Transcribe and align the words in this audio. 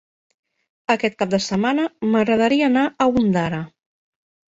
Aquest 0.93 1.17
cap 1.19 1.35
de 1.35 1.41
setmana 1.49 1.87
m'agradaria 2.09 2.73
anar 2.73 2.89
a 3.07 3.11
Ondara. 3.25 3.65